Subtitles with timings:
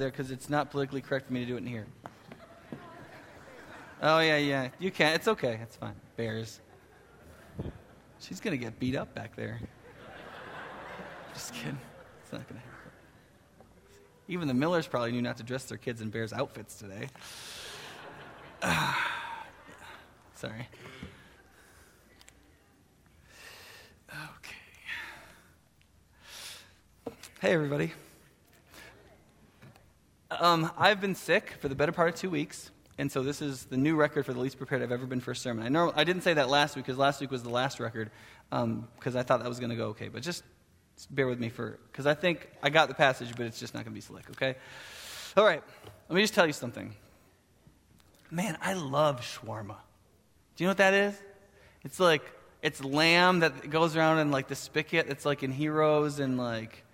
[0.00, 1.86] there because it's not politically correct for me to do it in here.
[4.02, 4.70] Oh, yeah, yeah.
[4.78, 5.14] You can.
[5.14, 5.60] It's okay.
[5.62, 5.94] It's fine.
[6.16, 6.60] Bears.
[8.18, 9.60] She's going to get beat up back there.
[11.34, 11.78] Just kidding.
[12.22, 12.90] It's not going to happen.
[14.26, 17.08] Even the Millers probably knew not to dress their kids in Bears outfits today.
[20.34, 20.66] Sorry.
[24.10, 24.56] Okay.
[27.40, 27.92] Hey, everybody.
[30.38, 33.64] Um, I've been sick for the better part of two weeks, and so this is
[33.64, 35.66] the new record for the least prepared I've ever been for a sermon.
[35.66, 38.12] I know I didn't say that last week because last week was the last record
[38.48, 40.44] because um, I thought that was going to go okay, but just
[41.10, 43.84] bear with me for because I think I got the passage, but it's just not
[43.84, 44.30] going to be slick.
[44.30, 44.54] Okay.
[45.36, 45.62] All right.
[46.08, 46.94] Let me just tell you something.
[48.30, 49.76] Man, I love shawarma.
[50.54, 51.14] Do you know what that is?
[51.82, 52.22] It's like
[52.62, 55.08] it's lamb that goes around in like the spigot.
[55.08, 56.84] It's like in gyros and like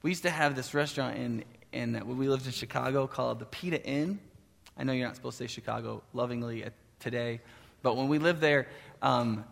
[0.00, 1.44] we used to have this restaurant in
[1.76, 4.18] when we lived in Chicago called the Pita Inn.
[4.76, 6.64] I know you're not supposed to say Chicago lovingly
[7.00, 7.40] today,
[7.82, 8.68] but when we lived there,
[9.02, 9.44] um,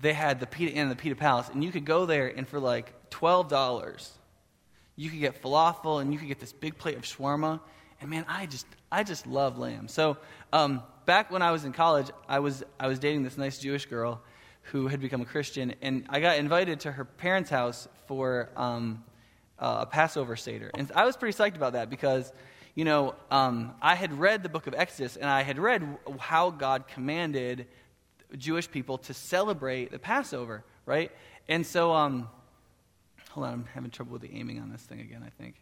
[0.00, 2.46] they had the Pita Inn and the Pita Palace, and you could go there and
[2.48, 4.12] for like twelve dollars,
[4.96, 7.60] you could get falafel and you could get this big plate of shawarma.
[8.00, 9.88] And man, I just I just love lamb.
[9.88, 10.16] So
[10.52, 13.86] um, back when I was in college, I was I was dating this nice Jewish
[13.86, 14.20] girl
[14.70, 19.04] who had become a Christian, and I got invited to her parents' house for um,
[19.62, 20.72] uh, a Passover Seder.
[20.74, 22.32] And I was pretty psyched about that because,
[22.74, 26.50] you know, um, I had read the book of Exodus and I had read how
[26.50, 27.68] God commanded
[28.36, 31.12] Jewish people to celebrate the Passover, right?
[31.48, 32.28] And so, um,
[33.30, 35.54] hold on, I'm having trouble with the aiming on this thing again, I think.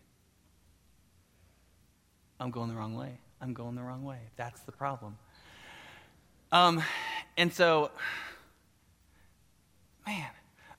[2.40, 3.18] I'm going the wrong way.
[3.42, 4.18] I'm going the wrong way.
[4.36, 5.18] That's the problem.
[6.52, 6.82] Um,
[7.36, 7.90] and so,
[10.06, 10.30] man,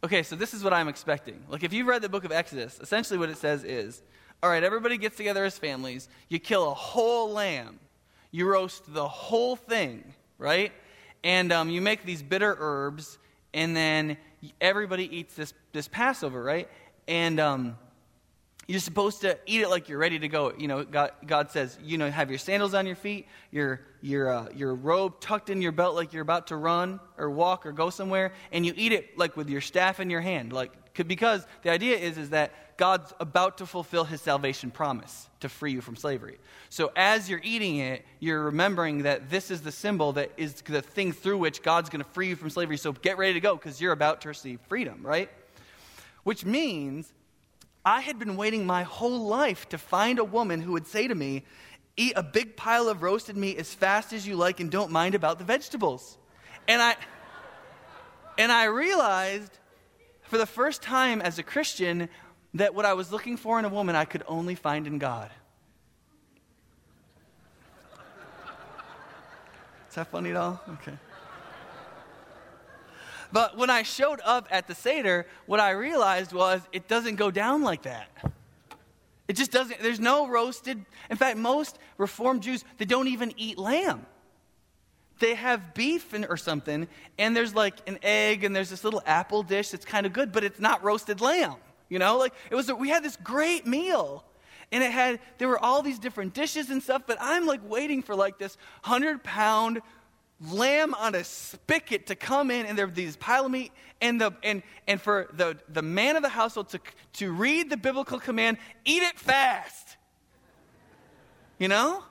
[0.03, 1.43] Okay, so this is what I'm expecting.
[1.47, 4.01] Like, if you've read the book of Exodus, essentially what it says is
[4.43, 7.79] all right, everybody gets together as families, you kill a whole lamb,
[8.31, 10.71] you roast the whole thing, right?
[11.23, 13.19] And um, you make these bitter herbs,
[13.53, 14.17] and then
[14.59, 16.67] everybody eats this, this Passover, right?
[17.07, 17.77] And um,
[18.67, 20.53] you're supposed to eat it like you're ready to go.
[20.57, 24.31] You know, God, God says, you know, have your sandals on your feet, your, your,
[24.31, 27.71] uh, your robe tucked in your belt like you're about to run or walk or
[27.71, 30.53] go somewhere, and you eat it like with your staff in your hand.
[30.53, 35.49] Like, because the idea is, is that God's about to fulfill his salvation promise to
[35.49, 36.39] free you from slavery.
[36.69, 40.81] So as you're eating it, you're remembering that this is the symbol that is the
[40.81, 42.77] thing through which God's going to free you from slavery.
[42.77, 45.29] So get ready to go because you're about to receive freedom, right?
[46.23, 47.11] Which means
[47.83, 51.15] I had been waiting my whole life to find a woman who would say to
[51.15, 51.43] me,
[51.97, 55.13] Eat a big pile of roasted meat as fast as you like and don't mind
[55.13, 56.17] about the vegetables.
[56.67, 56.95] And I,
[58.37, 59.51] and I realized
[60.23, 62.07] for the first time as a Christian
[62.53, 65.31] that what I was looking for in a woman I could only find in God.
[69.89, 70.61] Is that funny at all?
[70.69, 70.97] Okay.
[73.31, 77.31] But when I showed up at the Seder, what I realized was it doesn't go
[77.31, 78.09] down like that.
[79.27, 80.83] It just doesn't, there's no roasted.
[81.09, 84.05] In fact, most Reformed Jews, they don't even eat lamb.
[85.19, 86.87] They have beef or something,
[87.17, 90.31] and there's like an egg, and there's this little apple dish that's kind of good,
[90.31, 91.55] but it's not roasted lamb.
[91.89, 94.25] You know, like it was, we had this great meal
[94.71, 98.01] and it had there were all these different dishes and stuff but i'm like waiting
[98.01, 99.81] for like this 100 pound
[100.49, 103.71] lamb on a spigot to come in and there these pile of meat
[104.01, 106.79] and the and and for the the man of the household to
[107.13, 109.97] to read the biblical command eat it fast.
[111.59, 112.03] You know?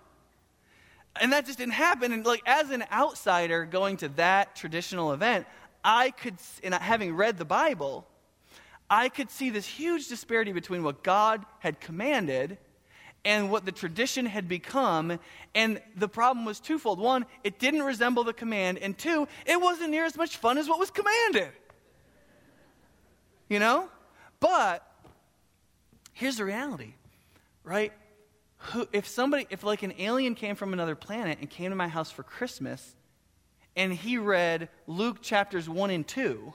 [1.21, 2.13] And that just didn't happen.
[2.13, 5.47] And like as an outsider going to that traditional event
[5.85, 8.07] i could and having read the bible
[8.89, 12.59] i could see this huge disparity between what god had commanded
[13.25, 15.19] and what the tradition had become.
[15.55, 16.99] And the problem was twofold.
[16.99, 18.79] One, it didn't resemble the command.
[18.79, 21.51] And two, it wasn't near as much fun as what was commanded.
[23.49, 23.89] You know?
[24.39, 24.87] But
[26.13, 26.95] here's the reality,
[27.63, 27.93] right?
[28.93, 32.11] If somebody, if like an alien came from another planet and came to my house
[32.11, 32.95] for Christmas,
[33.77, 36.53] and he read Luke chapters 1 and 2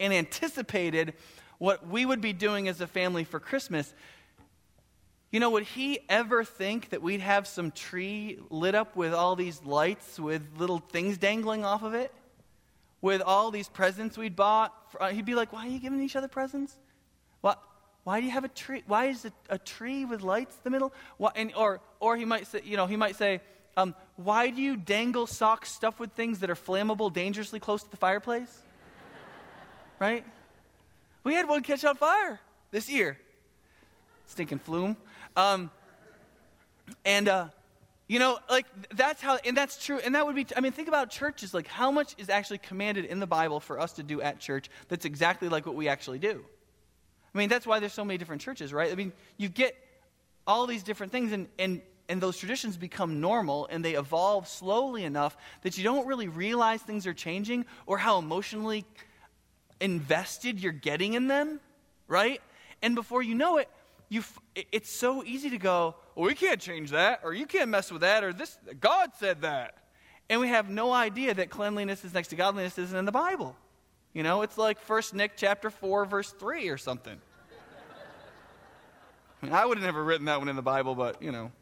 [0.00, 1.14] and anticipated
[1.58, 3.92] what we would be doing as a family for Christmas,
[5.30, 9.36] you know, would he ever think that we'd have some tree lit up with all
[9.36, 12.12] these lights with little things dangling off of it?
[13.00, 14.74] With all these presents we'd bought?
[14.98, 16.74] Uh, he'd be like, Why are you giving each other presents?
[17.42, 17.62] What?
[18.04, 18.82] Why do you have a tree?
[18.86, 20.94] Why is it a tree with lights in the middle?
[21.18, 23.42] Why, and, or, or he might say, you know, he might say,
[23.76, 27.90] um, why do you dangle socks stuffed with things that are flammable dangerously close to
[27.90, 28.62] the fireplace?
[29.98, 30.24] right?
[31.22, 32.40] We had one catch on fire
[32.70, 33.18] this year.
[34.26, 34.96] Stinking flume.
[35.38, 35.70] Um,
[37.04, 37.48] And, uh,
[38.08, 40.00] you know, like that's how, and that's true.
[40.04, 41.52] And that would be, I mean, think about churches.
[41.52, 44.70] Like, how much is actually commanded in the Bible for us to do at church
[44.88, 46.44] that's exactly like what we actually do?
[47.34, 48.90] I mean, that's why there's so many different churches, right?
[48.90, 49.76] I mean, you get
[50.46, 55.04] all these different things, and, and, and those traditions become normal and they evolve slowly
[55.04, 58.86] enough that you don't really realize things are changing or how emotionally
[59.78, 61.60] invested you're getting in them,
[62.08, 62.40] right?
[62.80, 63.68] And before you know it,
[64.08, 64.22] you
[64.54, 68.00] it's so easy to go, well, we can't change that, or you can't mess with
[68.00, 69.76] that, or this, God said that.
[70.30, 73.56] And we have no idea that cleanliness is next to godliness isn't in the Bible.
[74.12, 77.18] You know, it's like First Nick chapter 4, verse 3 or something.
[79.40, 81.52] I mean, I would have never written that one in the Bible, but, you know.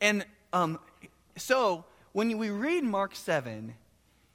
[0.00, 0.78] And um,
[1.36, 3.74] so, when we read Mark 7,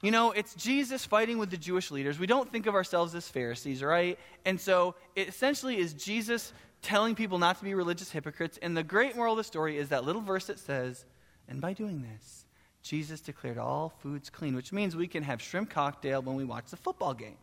[0.00, 2.18] you know, it's Jesus fighting with the Jewish leaders.
[2.18, 4.18] We don't think of ourselves as Pharisees, right?
[4.44, 6.52] And so it essentially is Jesus
[6.82, 8.58] telling people not to be religious hypocrites.
[8.62, 11.04] And the great moral of the story is that little verse that says,
[11.48, 12.44] and by doing this,
[12.82, 16.66] Jesus declared all foods clean, which means we can have shrimp cocktail when we watch
[16.70, 17.36] the football game.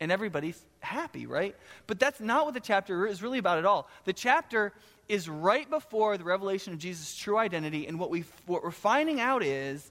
[0.00, 1.56] And everybody's happy, right?
[1.86, 3.88] But that's not what the chapter is really about at all.
[4.04, 4.72] The chapter
[5.08, 7.86] is right before the revelation of Jesus' true identity.
[7.86, 9.90] And what, we, what we're finding out is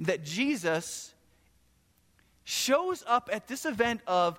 [0.00, 1.11] that Jesus
[2.44, 4.38] shows up at this event of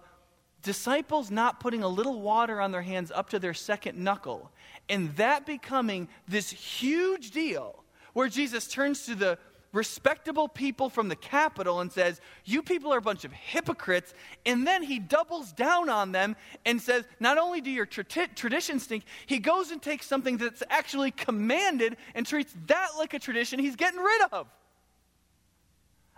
[0.62, 4.52] disciples not putting a little water on their hands up to their second knuckle,
[4.90, 7.84] and that becoming this huge deal
[8.14, 9.38] where Jesus turns to the
[9.74, 14.14] respectable people from the capital and says, You people are a bunch of hypocrites.
[14.46, 16.36] And then he doubles down on them
[16.66, 20.64] and says, Not only do your tra- traditions stink, he goes and takes something that's
[20.70, 24.48] actually commanded and treats that like a tradition he's getting rid of.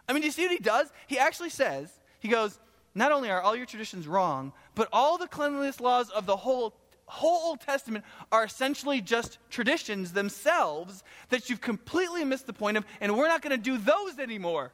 [0.08, 0.92] I mean, do you see what he does?
[1.08, 2.60] He actually says, he goes,
[2.94, 6.76] not only are all your traditions wrong, but all the cleanliness laws of the whole
[7.08, 12.86] whole Old Testament are essentially just traditions themselves that you've completely missed the point of,
[13.00, 14.74] and we're not going to do those anymore.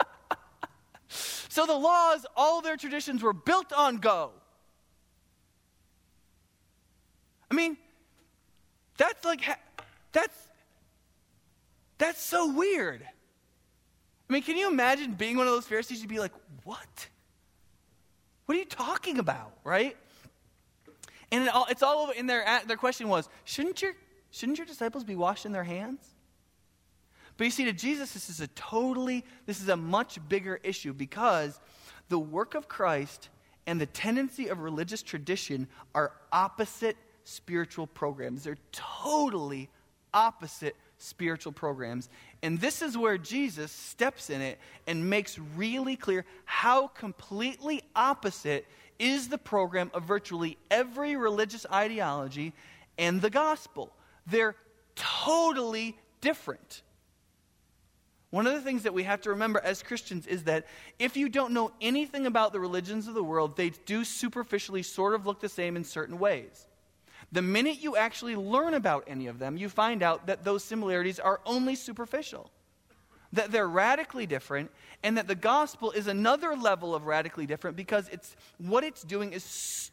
[1.08, 4.30] so the laws, all their traditions were built on go.
[7.50, 7.76] I mean,
[8.96, 9.42] that's like,
[10.12, 10.36] that's,
[11.98, 13.02] that's so weird.
[14.28, 16.00] I mean, can you imagine being one of those Pharisees?
[16.00, 16.32] You'd be like,
[16.64, 17.08] what?
[18.46, 19.96] What are you talking about, right?
[21.30, 23.92] And it all, it's all over in their, their question was, shouldn't your,
[24.30, 26.02] shouldn't your disciples be washing their hands?
[27.36, 30.92] But you see, to Jesus, this is a totally, this is a much bigger issue
[30.92, 31.60] because
[32.08, 33.28] the work of Christ
[33.66, 38.42] and the tendency of religious tradition are opposite spiritual programs.
[38.42, 39.68] They're totally
[40.12, 42.08] opposite spiritual programs.
[42.42, 48.66] And this is where Jesus steps in it and makes really clear how completely opposite
[48.98, 52.52] is the program of virtually every religious ideology
[52.96, 53.92] and the gospel.
[54.26, 54.54] They're
[54.94, 56.82] totally different.
[58.30, 60.66] One of the things that we have to remember as Christians is that
[60.98, 65.14] if you don't know anything about the religions of the world, they do superficially sort
[65.14, 66.67] of look the same in certain ways.
[67.30, 71.20] The minute you actually learn about any of them, you find out that those similarities
[71.20, 72.50] are only superficial,
[73.32, 74.70] that they're radically different,
[75.02, 79.32] and that the gospel is another level of radically different because it's what it's doing
[79.32, 79.90] is,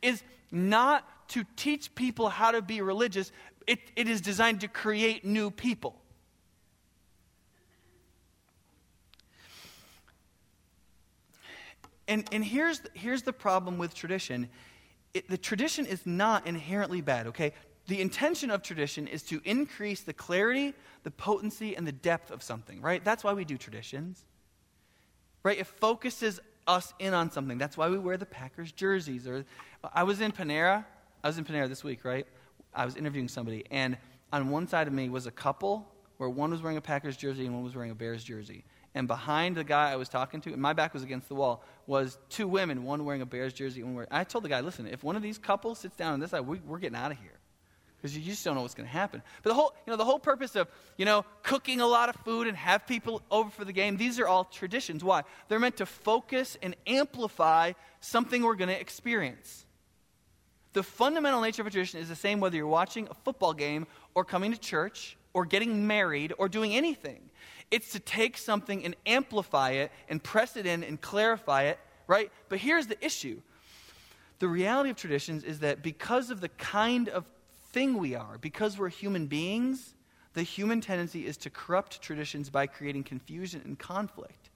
[0.00, 3.32] is not to teach people how to be religious,
[3.66, 6.00] it, it is designed to create new people.
[12.08, 14.48] And, and here's, here's the problem with tradition
[15.14, 17.52] it, the tradition is not inherently bad, okay?
[17.86, 20.74] The intention of tradition is to increase the clarity,
[21.04, 23.02] the potency, and the depth of something, right?
[23.02, 24.24] That's why we do traditions,
[25.42, 25.58] right?
[25.58, 27.56] It focuses us in on something.
[27.56, 29.26] That's why we wear the Packers jerseys.
[29.26, 29.44] Or
[29.94, 30.84] I was in Panera.
[31.24, 32.26] I was in Panera this week, right?
[32.74, 33.96] I was interviewing somebody, and
[34.32, 37.46] on one side of me was a couple where one was wearing a Packers jersey
[37.46, 38.64] and one was wearing a Bears jersey.
[38.98, 41.62] And behind the guy I was talking to, and my back was against the wall,
[41.86, 44.08] was two women, one wearing a Bears jersey, one wearing.
[44.10, 46.40] I told the guy, listen, if one of these couples sits down on this side,
[46.40, 47.38] we, we're getting out of here
[47.96, 49.22] because you just don't know what's going to happen.
[49.44, 52.16] But the whole, you know, the whole purpose of, you know, cooking a lot of
[52.24, 55.04] food and have people over for the game, these are all traditions.
[55.04, 55.22] Why?
[55.46, 59.64] They're meant to focus and amplify something we're going to experience.
[60.72, 63.86] The fundamental nature of a tradition is the same whether you're watching a football game
[64.16, 67.27] or coming to church or getting married or doing anything.
[67.70, 72.30] It's to take something and amplify it and press it in and clarify it, right?
[72.48, 73.40] But here's the issue
[74.38, 77.24] the reality of traditions is that because of the kind of
[77.72, 79.94] thing we are, because we're human beings,
[80.34, 84.50] the human tendency is to corrupt traditions by creating confusion and conflict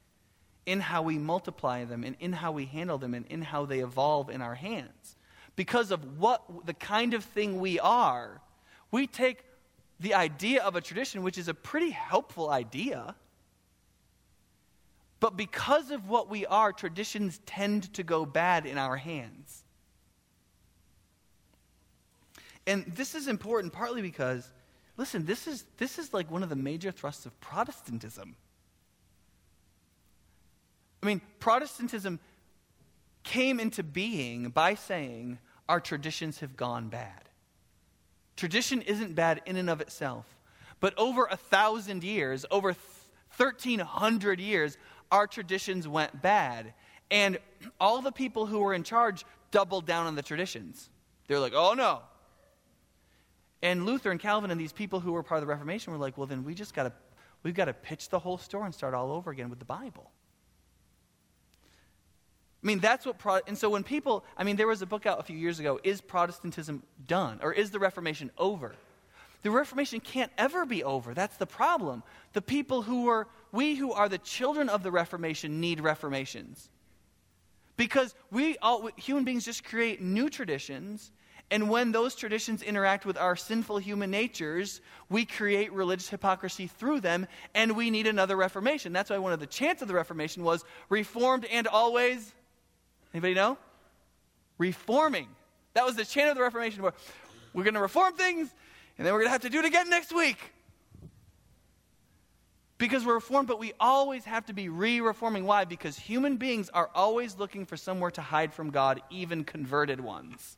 [0.67, 3.81] in how we multiply them and in how we handle them and in how they
[3.81, 5.17] evolve in our hands.
[5.57, 8.41] Because of what the kind of thing we are,
[8.93, 9.45] we take
[10.03, 13.15] the idea of a tradition, which is a pretty helpful idea.
[15.21, 19.63] But because of what we are, traditions tend to go bad in our hands.
[22.67, 24.49] And this is important partly because,
[24.97, 28.35] listen, this is, this is like one of the major thrusts of Protestantism.
[31.03, 32.19] I mean, Protestantism
[33.23, 37.29] came into being by saying our traditions have gone bad.
[38.43, 40.27] Tradition isn't bad in and of itself.
[40.81, 42.75] But over a thousand years, over
[43.37, 44.77] 1,300 years,
[45.13, 46.75] our traditions went bad.
[47.09, 47.39] And
[47.79, 50.91] all the people who were in charge doubled down on the traditions.
[51.29, 52.01] They're like, oh no.
[53.63, 56.19] And Luther and Calvin and these people who were part of the Reformation were like,
[56.19, 56.93] well, then we just got to,
[57.45, 60.11] we've got to pitch the whole store and start all over again with the Bible.
[62.63, 65.05] I mean, that's what, Pro- and so when people, I mean, there was a book
[65.05, 67.41] out a few years ago, Is Protestantism Done?
[67.43, 68.75] Or Is the Reformation Over?
[69.43, 71.15] The Reformation can't ever be over.
[71.15, 72.05] That's the problem.
[72.33, 76.71] The people who are, we who are the children of the Reformation need reformations.
[77.77, 81.11] Because we all, human beings just create new traditions,
[81.51, 87.01] and when those traditions interact with our sinful human natures, we create religious hypocrisy through
[87.01, 88.93] them, and we need another reformation.
[88.93, 92.33] That's why one of the chants of the Reformation was reformed and always
[93.13, 93.59] Anybody know?
[94.59, 95.29] Reforming.
[95.75, 96.95] That was the chain of the Reformation where
[97.53, 98.53] we're going to reform things
[98.99, 100.39] and then we're going to have to do it again next week.
[102.79, 105.45] Because we're reformed, but we always have to be re reforming.
[105.45, 105.65] Why?
[105.65, 110.57] Because human beings are always looking for somewhere to hide from God, even converted ones.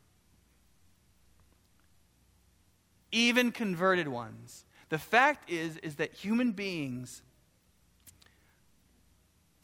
[3.12, 4.64] Even converted ones.
[4.88, 7.23] The fact is, is that human beings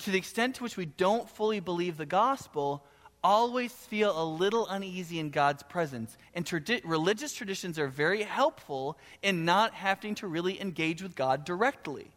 [0.00, 2.85] to the extent to which we don't fully believe the gospel,
[3.23, 6.16] always feel a little uneasy in God's presence.
[6.35, 11.45] And tradi- religious traditions are very helpful in not having to really engage with God
[11.45, 12.11] directly.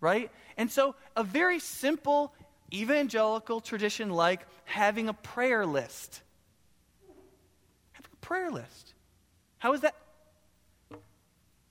[0.00, 0.30] Right?
[0.56, 2.34] And so, a very simple
[2.72, 6.20] evangelical tradition like having a prayer list.
[7.92, 8.94] Having a prayer list.
[9.58, 9.94] How is that?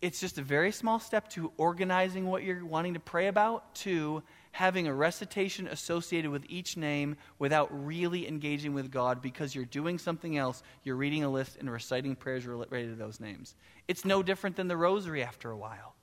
[0.02, 4.24] It's just a very small step to organizing what you're wanting to pray about, to
[4.56, 10.00] having a recitation associated with each name without really engaging with God because you're doing
[10.00, 10.64] something else.
[10.82, 13.54] You're reading a list and reciting prayers related to those names.
[13.90, 15.94] It's no different than the rosary after a while.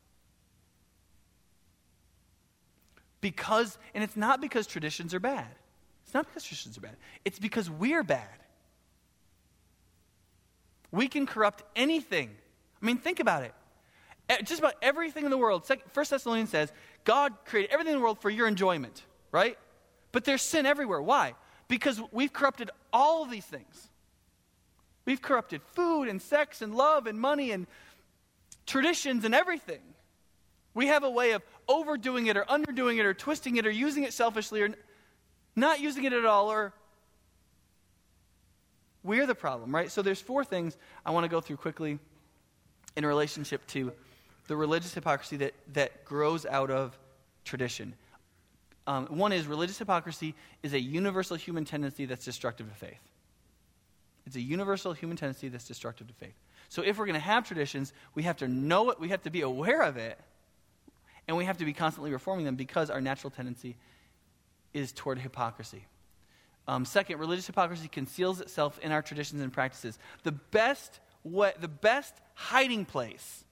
[3.22, 5.48] Because, and it's not because traditions are bad.
[6.04, 6.96] It's not because traditions are bad.
[7.24, 8.28] It's because we're bad.
[10.90, 12.28] We can corrupt anything.
[12.82, 13.54] I mean, think about it.
[14.44, 15.68] Just about everything in the world.
[15.92, 16.72] First Thessalonians says
[17.04, 19.58] God created everything in the world for your enjoyment, right?
[20.10, 21.02] But there's sin everywhere.
[21.02, 21.34] Why?
[21.68, 23.88] Because we've corrupted all of these things.
[25.04, 27.66] We've corrupted food and sex and love and money and
[28.66, 29.80] traditions and everything.
[30.74, 34.04] We have a way of overdoing it or underdoing it or twisting it or using
[34.04, 34.70] it selfishly or
[35.56, 36.72] not using it at all or
[39.02, 39.90] we're the problem, right?
[39.90, 41.98] So there's four things I want to go through quickly
[42.96, 43.92] in relationship to
[44.52, 46.98] the religious hypocrisy that, that grows out of
[47.42, 47.94] tradition.
[48.86, 53.00] Um, one is religious hypocrisy is a universal human tendency that's destructive to faith.
[54.26, 56.34] It's a universal human tendency that's destructive to faith.
[56.68, 59.30] So if we're going to have traditions, we have to know it, we have to
[59.30, 60.20] be aware of it,
[61.26, 63.78] and we have to be constantly reforming them because our natural tendency
[64.74, 65.86] is toward hypocrisy.
[66.68, 69.98] Um, second, religious hypocrisy conceals itself in our traditions and practices.
[70.24, 73.44] The best, way, the best hiding place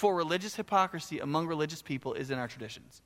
[0.00, 3.02] for religious hypocrisy among religious people is in our traditions.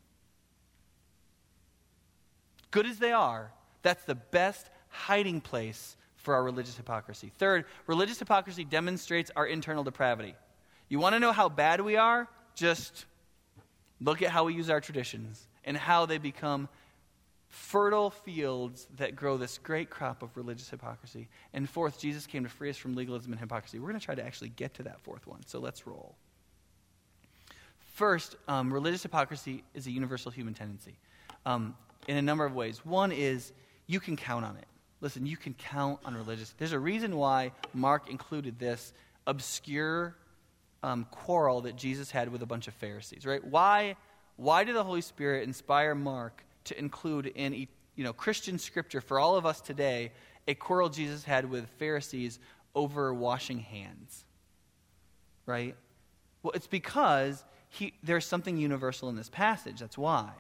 [2.71, 3.51] Good as they are,
[3.83, 7.33] that's the best hiding place for our religious hypocrisy.
[7.37, 10.37] Third, religious hypocrisy demonstrates our internal depravity.
[10.89, 12.29] You want to know how bad we are?
[12.55, 13.07] Just
[14.01, 16.69] look at how we use our traditions and how they become
[17.49, 21.27] fertile fields that grow this great crop of religious hypocrisy.
[21.53, 23.81] And fourth, Jesus came to free us from legalism and hypocrisy.
[23.81, 26.15] We're going to try to actually get to that fourth one, so let's roll.
[27.95, 30.97] First, um, religious hypocrisy is a universal human tendency
[31.47, 31.77] um,
[32.09, 32.85] in a number of ways.
[32.85, 33.53] One is
[33.87, 34.67] you can count on it.
[35.01, 36.53] Listen, you can count on religious.
[36.59, 38.93] There's a reason why Mark included this
[39.29, 40.17] obscure
[40.83, 43.45] um, quarrel that Jesus had with a bunch of Pharisees, right?
[43.45, 43.95] Why,
[44.35, 49.21] why did the Holy Spirit inspire Mark to include in you know, Christian scripture for
[49.21, 50.11] all of us today
[50.49, 52.41] a quarrel Jesus had with Pharisees
[52.75, 54.25] over washing hands?
[55.47, 55.77] Right?
[56.43, 57.45] Well, it's because
[57.75, 59.81] he, there's something universal in this passage.
[59.81, 60.31] That's why.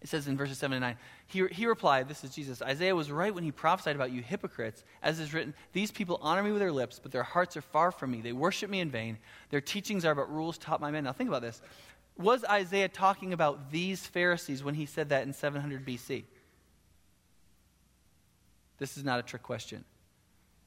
[0.00, 0.96] It says in verses 7 and 9,
[1.26, 4.84] he, he replied, This is Jesus, Isaiah was right when he prophesied about you hypocrites.
[5.02, 7.90] As is written, These people honor me with their lips, but their hearts are far
[7.90, 8.20] from me.
[8.20, 9.18] They worship me in vain.
[9.50, 11.04] Their teachings are but rules taught by men.
[11.04, 11.60] Now think about this.
[12.16, 16.24] Was Isaiah talking about these Pharisees when he said that in 700 BC?
[18.78, 19.84] This is not a trick question.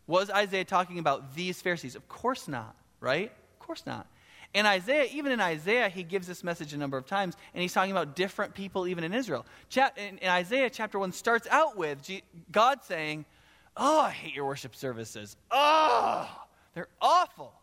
[0.07, 1.95] Was Isaiah talking about these Pharisees?
[1.95, 3.31] Of course not, right?
[3.53, 4.07] Of course not.
[4.53, 7.73] In Isaiah, even in Isaiah, he gives this message a number of times, and he's
[7.73, 9.45] talking about different people even in Israel.
[9.97, 12.09] In, Isaiah chapter 1 starts out with
[12.51, 13.25] God saying,
[13.79, 15.35] Oh, I hate your worship services.
[15.51, 16.27] Oh,
[16.73, 17.53] they're awful.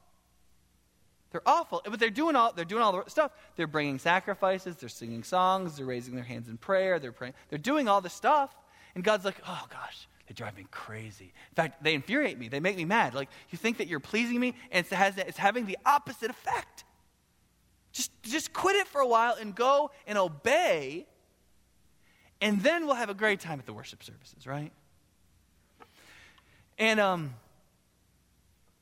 [1.33, 1.83] They're awful.
[1.85, 3.33] But they're doing all they're doing all the stuff.
[3.57, 7.35] They're bringing sacrifices, they're singing songs, they're raising their hands in prayer, they're praying.
[7.49, 8.55] They're doing all the stuff.
[8.95, 11.33] And God's like, "Oh gosh, they drive me crazy.
[11.51, 12.49] In fact, they infuriate me.
[12.49, 13.15] They make me mad.
[13.15, 16.85] Like, you think that you're pleasing me, and it has, it's having the opposite effect.
[17.93, 21.07] Just, just quit it for a while and go and obey,
[22.41, 24.73] and then we'll have a great time at the worship services, right?
[26.79, 27.35] And um,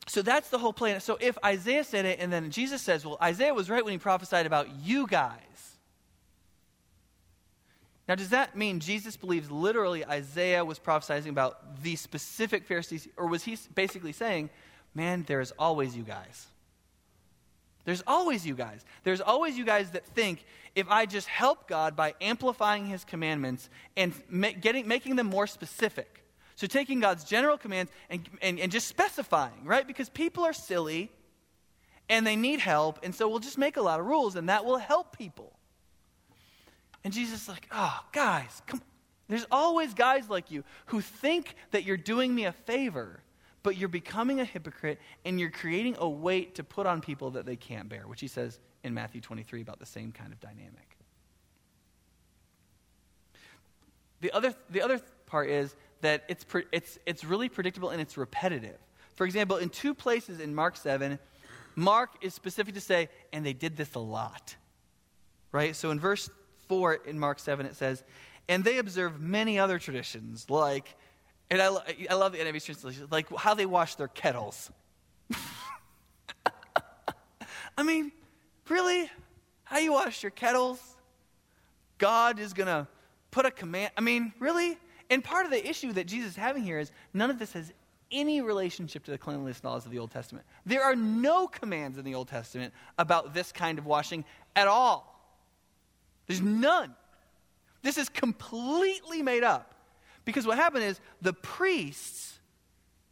[0.07, 1.01] so that's the whole plan.
[1.01, 3.99] So if Isaiah said it, and then Jesus says, well, Isaiah was right when he
[3.99, 5.72] prophesied about you guys.
[8.09, 13.29] Now, does that mean Jesus believes literally Isaiah was prophesying about the specific Pharisees, or
[13.29, 14.51] was he basically saying,
[14.95, 16.47] man, there is always you guys?
[17.85, 18.85] There's always you guys.
[19.03, 20.45] There's always you guys that think
[20.75, 25.47] if I just help God by amplifying his commandments and ma- getting, making them more
[25.47, 26.25] specific.
[26.55, 29.87] So taking God's general commands and, and, and just specifying, right?
[29.87, 31.11] Because people are silly
[32.09, 34.65] and they need help, and so we'll just make a lot of rules and that
[34.65, 35.53] will help people.
[37.05, 38.81] And Jesus is like, oh, guys, come
[39.29, 43.21] There's always guys like you who think that you're doing me a favor,
[43.63, 47.47] but you're becoming a hypocrite and you're creating a weight to put on people that
[47.47, 50.97] they can't bear, which he says in Matthew 23 about the same kind of dynamic.
[54.21, 58.17] The other, the other part is that it's, pre, it's, it's really predictable and it's
[58.17, 58.79] repetitive.
[59.15, 61.19] For example, in two places in Mark 7,
[61.75, 64.57] Mark is specific to say, and they did this a lot.
[65.51, 65.75] Right?
[65.75, 66.31] So in verse
[66.73, 68.03] 4 in Mark 7, it says,
[68.49, 70.97] And they observe many other traditions, like,
[71.51, 71.67] and I,
[72.09, 74.71] I love the NIV translation, like how they wash their kettles.
[77.77, 78.11] I mean,
[78.71, 79.11] really?
[79.65, 80.81] How you wash your kettles?
[81.99, 82.89] God is going to
[83.31, 83.93] put a command.
[83.99, 84.79] I mean, really?
[85.11, 87.71] And part of the issue that Jesus is having here is none of this has
[88.11, 90.47] any relationship to the cleanliness laws of the Old Testament.
[90.65, 94.25] There are no commands in the Old Testament about this kind of washing
[94.57, 95.12] at all.
[96.27, 96.95] There's none.
[97.83, 99.75] This is completely made up.
[100.25, 102.39] Because what happened is the priests,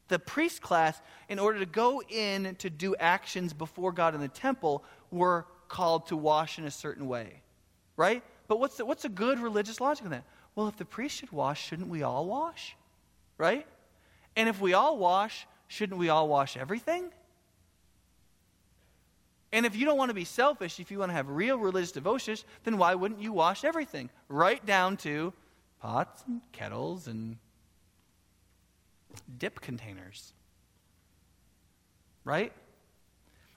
[0.08, 4.28] the priest class, in order to go in to do actions before God in the
[4.28, 7.42] temple, were called to wash in a certain way.
[7.96, 8.22] Right?
[8.48, 10.24] But what's the, what's a good religious logic in that?
[10.54, 12.76] Well, if the priest should wash, shouldn't we all wash?
[13.38, 13.66] Right?
[14.36, 17.10] And if we all wash, shouldn't we all wash everything?
[19.52, 21.92] And if you don't want to be selfish, if you want to have real religious
[21.92, 24.10] devotions, then why wouldn't you wash everything?
[24.28, 25.32] Right down to
[25.80, 27.36] pots and kettles and
[29.38, 30.32] dip containers.
[32.24, 32.52] Right?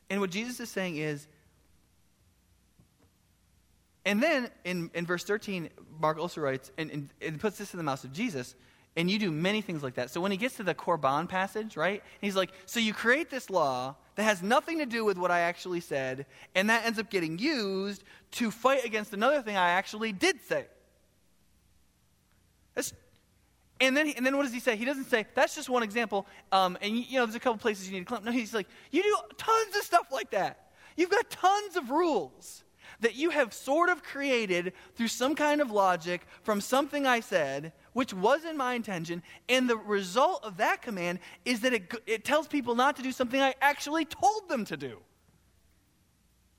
[0.10, 1.27] And what Jesus is saying is,
[4.06, 7.77] and then in, in verse 13, Mark also writes, and, and, and puts this in
[7.77, 8.56] the mouth of Jesus,
[8.95, 10.10] and you do many things like that.
[10.10, 13.49] So when he gets to the Korban passage, right, he's like, so you create this
[13.49, 17.10] law that has nothing to do with what I actually said, and that ends up
[17.10, 20.65] getting used to fight against another thing I actually did say.
[22.76, 22.93] That's,
[23.80, 24.76] and then, and then what does he say?
[24.76, 27.88] He doesn't say, that's just one example, um, and you know, there's a couple places
[27.88, 28.23] you need to clean.
[28.23, 30.71] No, he's like, you do tons of stuff like that.
[30.95, 32.63] You've got tons of rules
[32.99, 37.73] that you have sort of created through some kind of logic from something I said
[37.93, 39.23] which wasn't my intention.
[39.47, 43.12] And the result of that command is that it, it tells people not to do
[43.12, 44.97] something I actually told them to do,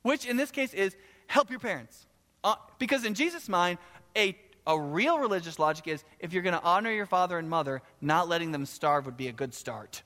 [0.01, 0.95] which in this case is
[1.27, 2.05] help your parents.
[2.43, 3.77] Uh, because in Jesus' mind,
[4.15, 7.81] a, a real religious logic is if you're going to honor your father and mother,
[8.01, 10.03] not letting them starve would be a good start.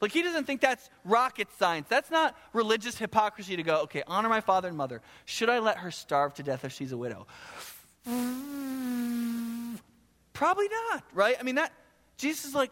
[0.00, 1.86] Like, he doesn't think that's rocket science.
[1.88, 5.00] That's not religious hypocrisy to go, okay, honor my father and mother.
[5.26, 7.28] Should I let her starve to death if she's a widow?
[8.08, 9.78] Mm,
[10.32, 11.36] probably not, right?
[11.38, 11.72] I mean, that,
[12.16, 12.70] Jesus is like,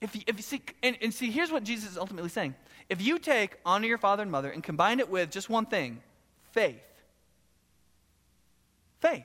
[0.00, 2.54] if you, if you see, and, and see, here's what Jesus is ultimately saying.
[2.88, 6.00] If you take honor your father and mother and combine it with just one thing
[6.52, 6.80] faith,
[9.00, 9.24] faith,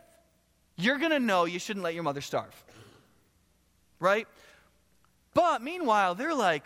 [0.77, 2.63] you're going to know you shouldn't let your mother starve,
[3.99, 4.27] right?
[5.33, 6.63] But meanwhile, they're like,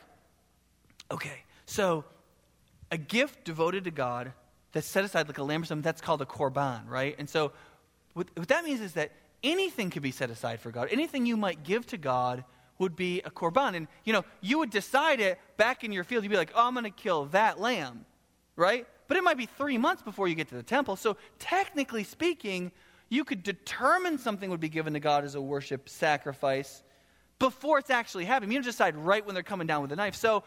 [1.11, 2.03] okay, so
[2.91, 4.33] a gift devoted to God
[4.71, 7.15] that's set aside like a lamb or something, that's called a korban, right?
[7.17, 7.51] And so
[8.19, 10.89] what, what that means is that anything could be set aside for God.
[10.91, 12.43] Anything you might give to God
[12.77, 13.77] would be a korban.
[13.77, 16.25] And, you know, you would decide it back in your field.
[16.25, 18.03] You'd be like, oh, I'm going to kill that lamb,
[18.57, 18.85] right?
[19.07, 20.97] But it might be three months before you get to the temple.
[20.97, 22.73] So, technically speaking,
[23.07, 26.83] you could determine something would be given to God as a worship sacrifice
[27.39, 28.51] before it's actually happening.
[28.51, 30.15] You don't decide right when they're coming down with the knife.
[30.15, 30.43] So,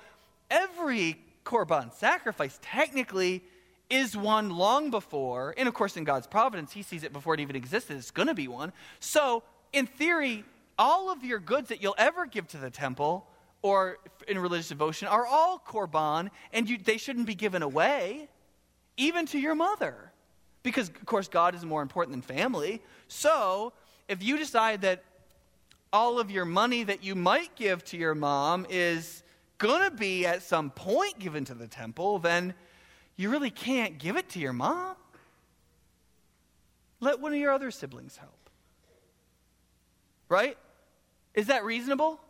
[0.50, 3.42] every korban sacrifice technically
[3.92, 7.40] is one long before, and of course, in God's providence, He sees it before it
[7.40, 7.98] even existed.
[7.98, 8.72] It's going to be one.
[9.00, 10.44] So, in theory,
[10.78, 13.26] all of your goods that you'll ever give to the temple
[13.60, 18.28] or in religious devotion are all korban, and you, they shouldn't be given away,
[18.96, 20.10] even to your mother.
[20.62, 22.80] Because, of course, God is more important than family.
[23.08, 23.74] So,
[24.08, 25.04] if you decide that
[25.92, 29.22] all of your money that you might give to your mom is
[29.58, 32.54] going to be at some point given to the temple, then
[33.16, 34.96] you really can't give it to your mom.
[37.00, 38.48] Let one of your other siblings help.
[40.28, 40.56] Right?
[41.34, 42.20] Is that reasonable?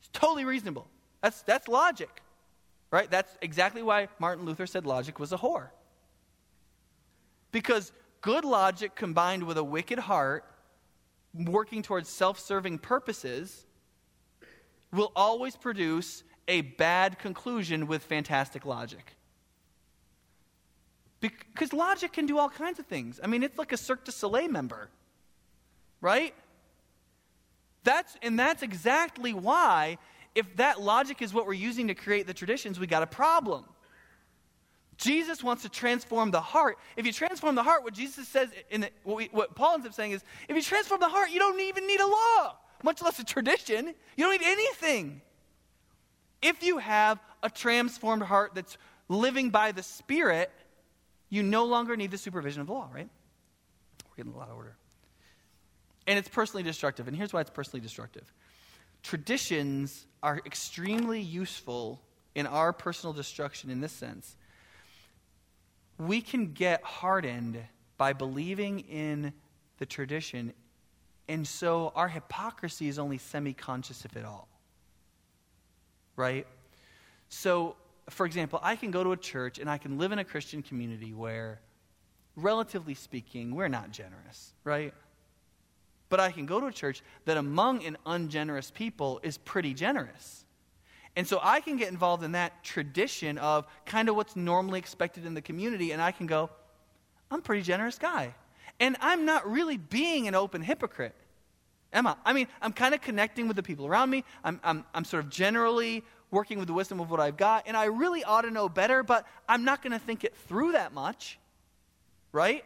[0.00, 0.86] It's totally reasonable.
[1.20, 2.22] That's, that's logic.
[2.90, 3.10] Right?
[3.10, 5.68] That's exactly why Martin Luther said logic was a whore.
[7.50, 10.44] Because good logic combined with a wicked heart,
[11.34, 13.66] working towards self serving purposes,
[14.92, 19.16] will always produce a bad conclusion with fantastic logic.
[21.22, 23.20] Because logic can do all kinds of things.
[23.22, 24.90] I mean, it's like a Cirque du Soleil member,
[26.00, 26.34] right?
[27.84, 29.98] That's, and that's exactly why,
[30.34, 33.64] if that logic is what we're using to create the traditions, we got a problem.
[34.96, 36.76] Jesus wants to transform the heart.
[36.96, 39.86] If you transform the heart, what Jesus says, in the, what, we, what Paul ends
[39.86, 43.00] up saying is, if you transform the heart, you don't even need a law, much
[43.00, 43.94] less a tradition.
[44.16, 45.22] You don't need anything.
[46.40, 48.76] If you have a transformed heart that's
[49.08, 50.50] living by the Spirit,
[51.32, 53.08] you no longer need the supervision of the law, right?
[54.10, 54.76] We're getting a lot of order.
[56.06, 57.08] And it's personally destructive.
[57.08, 58.30] And here's why it's personally destructive
[59.02, 62.02] traditions are extremely useful
[62.34, 64.36] in our personal destruction in this sense.
[65.98, 67.58] We can get hardened
[67.96, 69.32] by believing in
[69.78, 70.52] the tradition,
[71.28, 74.48] and so our hypocrisy is only semi conscious, if at all.
[76.14, 76.46] Right?
[77.30, 77.74] So,
[78.10, 80.62] for example, I can go to a church and I can live in a Christian
[80.62, 81.60] community where,
[82.36, 84.92] relatively speaking, we're not generous, right?
[86.08, 90.44] But I can go to a church that among an ungenerous people is pretty generous.
[91.14, 95.26] And so I can get involved in that tradition of kind of what's normally expected
[95.26, 96.50] in the community, and I can go,
[97.30, 98.34] I'm a pretty generous guy.
[98.80, 101.14] And I'm not really being an open hypocrite.
[101.92, 102.16] Am I?
[102.24, 104.24] I mean, I'm kind of connecting with the people around me.
[104.42, 107.76] I'm, I'm, I'm sort of generally working with the wisdom of what I've got, and
[107.76, 110.92] I really ought to know better, but I'm not going to think it through that
[110.92, 111.38] much.
[112.32, 112.64] Right?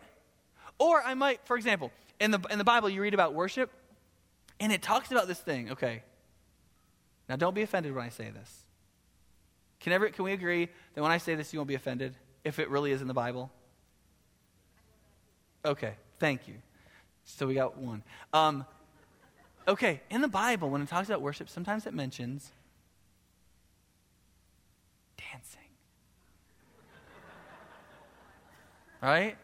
[0.79, 3.71] Or I might, for example, in the, in the Bible, you read about worship,
[4.61, 5.73] and it talks about this thing.
[5.73, 6.03] Okay.
[7.29, 8.65] Now, don't be offended when I say this.
[9.81, 12.59] Can, ever, can we agree that when I say this, you won't be offended if
[12.59, 13.51] it really is in the Bible?
[15.65, 15.95] Okay.
[16.19, 16.55] Thank you.
[17.25, 18.05] So we got one.
[18.33, 18.65] Um,
[19.67, 20.01] okay.
[20.11, 22.53] In the Bible, when it talks about worship, sometimes it mentions
[25.17, 25.61] dancing.
[29.07, 29.37] Right?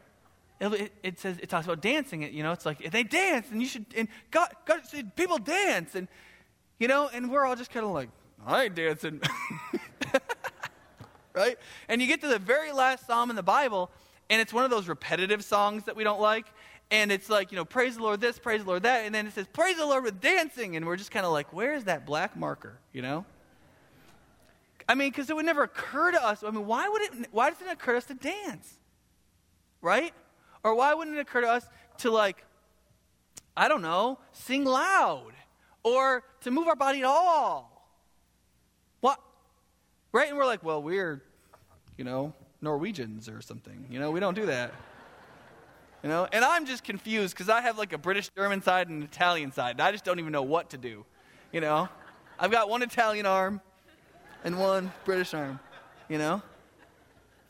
[0.60, 2.22] it, it, says it talks about dancing.
[2.34, 3.86] You know, it's like they dance, and you should.
[3.96, 4.80] And God, God,
[5.14, 6.08] people dance, and
[6.80, 8.08] you know, and we're all just kind of like,
[8.44, 9.20] I ain't dancing,
[11.32, 11.56] right?
[11.88, 13.90] And you get to the very last psalm in the Bible,
[14.28, 16.46] and it's one of those repetitive songs that we don't like.
[16.90, 19.06] And it's like, you know, praise the Lord this, praise the Lord that.
[19.06, 20.76] And then it says, praise the Lord with dancing.
[20.76, 23.24] And we're just kind of like, where is that black marker, you know?
[24.86, 26.44] I mean, because it would never occur to us.
[26.44, 28.76] I mean, why would it, why does it occur to us to dance?
[29.82, 30.14] Right?
[30.64, 31.66] Or why wouldn't it occur to us
[31.98, 32.44] to, like,
[33.56, 35.32] I don't know, sing loud
[35.82, 37.86] or to move our body at all?
[39.00, 39.20] What?
[40.12, 40.28] Right?
[40.28, 41.20] And we're like, well, we're,
[41.98, 43.84] you know, Norwegians or something.
[43.90, 44.72] You know, we don't do that.
[46.02, 49.02] You know, and I'm just confused because I have like a British German side and
[49.02, 49.72] an Italian side.
[49.72, 51.04] And I just don't even know what to do.
[51.52, 51.88] You know,
[52.38, 53.60] I've got one Italian arm
[54.44, 55.60] and one British arm.
[56.08, 56.42] You know,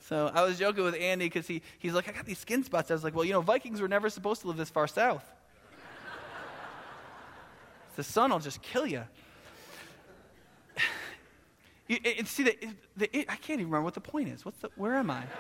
[0.09, 2.91] so I was joking with Andy because he, he's like, I got these skin spots.
[2.91, 5.25] I was like, well, you know, Vikings were never supposed to live this far south.
[7.97, 9.03] the sun will just kill you.
[11.88, 12.57] you see, the,
[12.97, 14.45] the, it, I can't even remember what the point is.
[14.45, 15.23] What's the, where am I?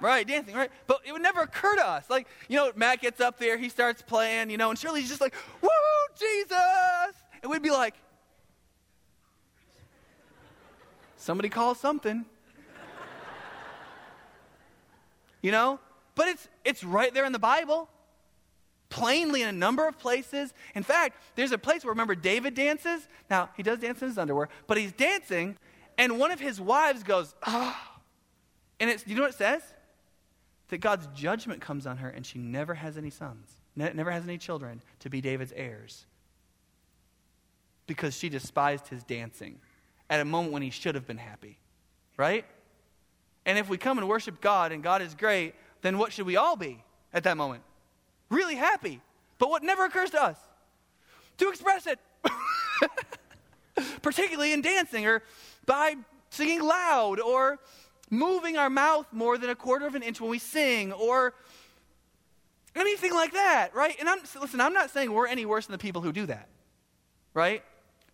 [0.00, 0.70] Right, dancing, right?
[0.86, 2.08] But it would never occur to us.
[2.08, 5.20] Like, you know, Matt gets up there, he starts playing, you know, and Shirley's just
[5.20, 5.68] like, woo,
[6.16, 7.16] Jesus!
[7.42, 7.94] And we'd be like,
[11.18, 12.24] Somebody call something.
[15.42, 15.80] you know?
[16.14, 17.88] But it's, it's right there in the Bible,
[18.88, 20.54] plainly in a number of places.
[20.74, 23.06] In fact, there's a place where, remember, David dances?
[23.28, 25.56] Now, he does dance in his underwear, but he's dancing,
[25.98, 27.34] and one of his wives goes.
[27.46, 27.76] Oh.
[28.80, 29.62] And it's, you know what it says?
[30.68, 34.38] That God's judgment comes on her, and she never has any sons, never has any
[34.38, 36.06] children to be David's heirs
[37.88, 39.58] because she despised his dancing
[40.10, 41.58] at a moment when he should have been happy.
[42.16, 42.44] Right?
[43.46, 46.36] And if we come and worship God and God is great, then what should we
[46.36, 47.62] all be at that moment?
[48.30, 49.00] Really happy.
[49.38, 50.36] But what never occurs to us?
[51.38, 51.98] To express it.
[54.02, 55.22] Particularly in dancing or
[55.64, 55.94] by
[56.30, 57.58] singing loud or
[58.10, 61.34] moving our mouth more than a quarter of an inch when we sing or
[62.74, 63.96] anything like that, right?
[63.98, 66.48] And I'm listen, I'm not saying we're any worse than the people who do that.
[67.34, 67.62] Right?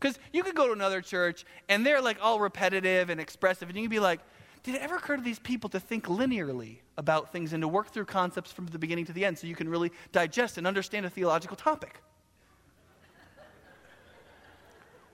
[0.05, 3.79] Because you could go to another church and they're like all repetitive and expressive, and
[3.79, 4.21] you can be like,
[4.63, 7.89] did it ever occur to these people to think linearly about things and to work
[7.89, 11.07] through concepts from the beginning to the end so you can really digest and understand
[11.07, 12.03] a theological topic?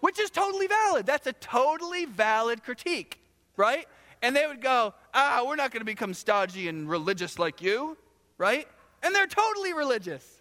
[0.00, 1.06] Which is totally valid.
[1.06, 3.20] That's a totally valid critique,
[3.56, 3.86] right?
[4.22, 7.96] And they would go, ah, we're not going to become stodgy and religious like you,
[8.38, 8.66] right?
[9.04, 10.39] And they're totally religious.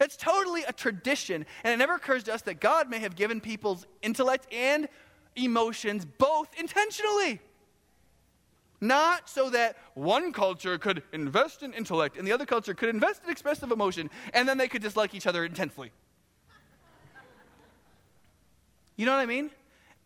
[0.00, 1.44] It's totally a tradition.
[1.64, 4.88] And it never occurs to us that God may have given people's intellect and
[5.34, 7.40] emotions both intentionally.
[8.80, 13.24] Not so that one culture could invest in intellect and the other culture could invest
[13.24, 15.90] in expressive emotion and then they could dislike each other intensely.
[18.96, 19.50] You know what I mean?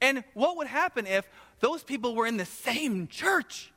[0.00, 1.28] And what would happen if
[1.60, 3.72] those people were in the same church?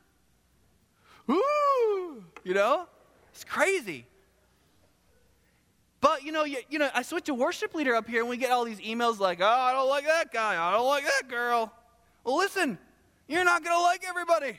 [1.30, 2.86] Ooh, you know?
[3.32, 4.06] It's crazy.
[6.06, 8.36] But you know, you, you know, I switch a worship leader up here and we
[8.36, 10.54] get all these emails like, oh, I don't like that guy.
[10.56, 11.72] I don't like that girl.
[12.22, 12.78] Well, listen,
[13.26, 14.56] you're not to like everybody.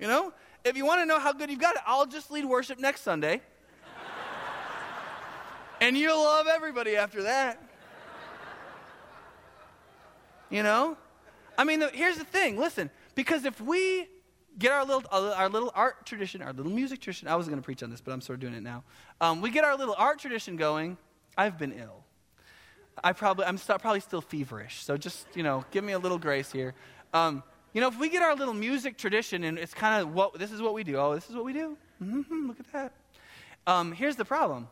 [0.00, 0.32] You know?
[0.64, 3.02] If you want to know how good you've got it, I'll just lead worship next
[3.02, 3.42] Sunday.
[5.80, 7.62] and you'll love everybody after that.
[10.50, 10.96] You know?
[11.56, 14.08] I mean, here's the thing listen, because if we
[14.58, 17.28] get our little, our little art tradition, our little music tradition.
[17.28, 18.84] I wasn't going to preach on this, but I'm sort of doing it now.
[19.20, 20.96] Um, we get our little art tradition going.
[21.36, 22.04] I've been ill.
[23.02, 24.84] I probably, I'm st- probably still feverish.
[24.84, 26.74] So just, you know, give me a little grace here.
[27.14, 30.38] Um, you know, if we get our little music tradition and it's kind of what,
[30.38, 30.96] this is what we do.
[30.96, 31.76] Oh, this is what we do.
[32.02, 32.92] Mm-hmm, look at that.
[33.66, 34.68] Um, here's the problem.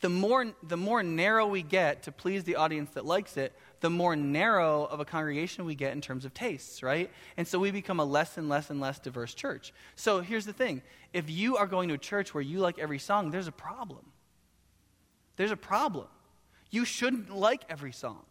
[0.00, 3.52] The more, the more narrow we get to please the audience that likes it,
[3.84, 7.10] the more narrow of a congregation we get in terms of tastes, right?
[7.36, 9.74] And so we become a less and less and less diverse church.
[9.94, 10.80] So here's the thing
[11.12, 14.00] if you are going to a church where you like every song, there's a problem.
[15.36, 16.06] There's a problem.
[16.70, 18.22] You shouldn't like every song.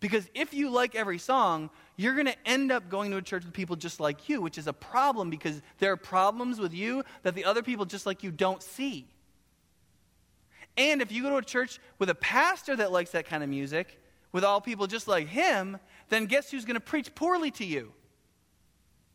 [0.00, 3.44] Because if you like every song, you're going to end up going to a church
[3.44, 7.04] with people just like you, which is a problem because there are problems with you
[7.22, 9.06] that the other people just like you don't see.
[10.76, 13.48] And if you go to a church with a pastor that likes that kind of
[13.48, 13.96] music,
[14.32, 17.92] with all people just like him, then guess who's going to preach poorly to you?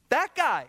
[0.10, 0.68] That guy.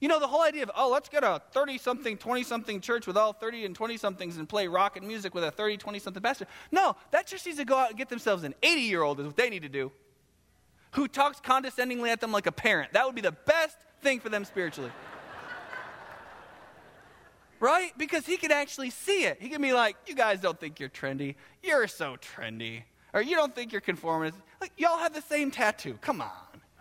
[0.00, 3.06] You know, the whole idea of, oh, let's get a 30 something, 20 something church
[3.06, 5.98] with all 30 and 20 somethings and play rock and music with a 30, 20
[5.98, 6.46] something pastor.
[6.70, 9.26] No, that church needs to go out and get themselves an 80 year old, is
[9.26, 9.90] what they need to do,
[10.92, 12.92] who talks condescendingly at them like a parent.
[12.92, 14.90] That would be the best thing for them spiritually.
[17.60, 17.96] right?
[17.96, 19.38] Because he can actually see it.
[19.40, 21.36] He can be like, you guys don't think you're trendy.
[21.62, 22.82] You're so trendy
[23.16, 24.36] or you don't think you're conformist.
[24.60, 25.98] Like, y'all have the same tattoo.
[26.02, 26.30] Come on.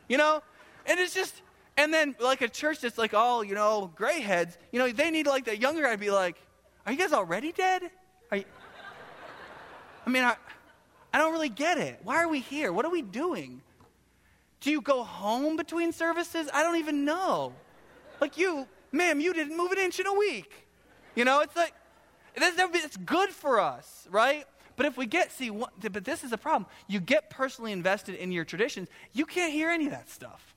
[0.09, 0.43] You know?
[0.85, 1.41] And it's just,
[1.77, 5.09] and then like a church that's like all, you know, gray heads, you know, they
[5.11, 6.35] need like the younger guy to be like,
[6.85, 7.83] are you guys already dead?
[8.31, 8.43] Are you,
[10.05, 10.35] I mean, I,
[11.13, 12.01] I don't really get it.
[12.03, 12.73] Why are we here?
[12.73, 13.61] What are we doing?
[14.59, 16.49] Do you go home between services?
[16.53, 17.53] I don't even know.
[18.19, 20.51] Like you, ma'am, you didn't move an inch in a week.
[21.15, 21.73] You know, it's like,
[22.35, 24.43] it's good for us, right?
[24.75, 26.69] But if we get, see, what, but this is a problem.
[26.87, 30.55] You get personally invested in your traditions, you can't hear any of that stuff.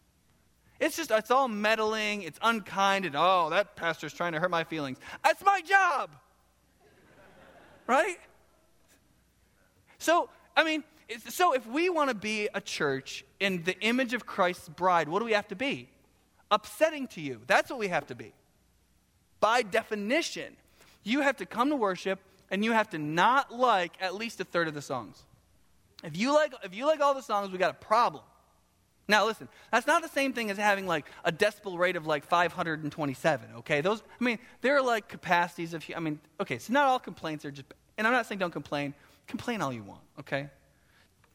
[0.81, 4.65] It's just, it's all meddling, it's unkind, and oh, that pastor's trying to hurt my
[4.65, 4.99] feelings.
[5.25, 6.11] That's my job.
[7.87, 8.17] right?
[9.99, 10.85] So, I mean,
[11.29, 15.19] so if we want to be a church in the image of Christ's bride, what
[15.19, 15.89] do we have to be?
[16.51, 17.41] Upsetting to you.
[17.47, 18.33] That's what we have to be.
[19.41, 20.57] By definition,
[21.03, 24.45] you have to come to worship and you have to not like at least a
[24.45, 25.23] third of the songs.
[26.05, 28.23] If you like, if you like all the songs, we got a problem.
[29.09, 32.25] Now, listen, that's not the same thing as having like a decibel rate of like
[32.25, 33.81] 527, okay?
[33.81, 37.47] Those, I mean, there are like capacities of, I mean, okay, so not all complaints
[37.47, 38.93] are just, and I'm not saying don't complain.
[39.27, 40.51] Complain all you want, okay?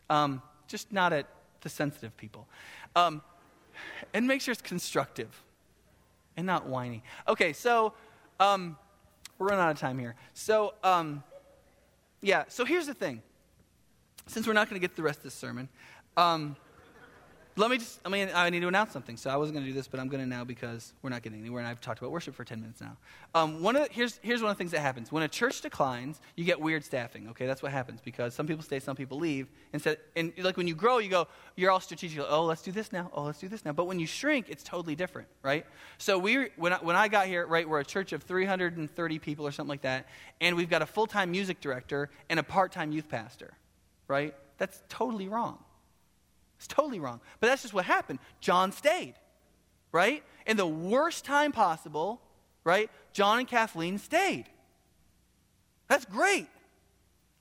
[0.09, 1.25] Um, just not at
[1.61, 2.47] the sensitive people.
[2.95, 3.23] Um,
[4.13, 5.41] and make sure it's constructive,
[6.37, 7.01] and not whiny.
[7.27, 7.93] Okay, so
[8.39, 8.77] um,
[9.37, 10.15] we're running out of time here.
[10.33, 11.23] So, um,
[12.21, 13.21] yeah, so here's the thing.
[14.27, 15.67] Since we're not going to get the rest of this sermon,
[16.15, 16.55] um,
[17.55, 19.15] let me just, I mean, I need to announce something.
[19.15, 21.21] So I wasn't going to do this, but I'm going to now because we're not
[21.21, 22.97] getting anywhere, and I've talked about worship for 10 minutes now.
[23.35, 25.11] Um, one of the, here's, here's one of the things that happens.
[25.11, 27.45] When a church declines, you get weird staffing, okay?
[27.45, 29.47] That's what happens because some people stay, some people leave.
[29.71, 32.25] Instead, and like when you grow, you go, you're all strategic.
[32.27, 33.11] Oh, let's do this now.
[33.13, 33.71] Oh, let's do this now.
[33.71, 35.65] But when you shrink, it's totally different, right?
[35.99, 39.45] So we, when I, when I got here, right, we're a church of 330 people
[39.45, 40.07] or something like that,
[40.41, 43.53] and we've got a full-time music director and a part-time youth pastor,
[44.07, 44.33] right?
[44.57, 45.59] That's totally wrong.
[46.63, 47.19] It's totally wrong.
[47.41, 48.19] But that's just what happened.
[48.39, 49.15] John stayed,
[49.91, 50.23] right?
[50.47, 52.21] In the worst time possible,
[52.63, 52.89] right?
[53.11, 54.45] John and Kathleen stayed.
[55.89, 56.47] That's great.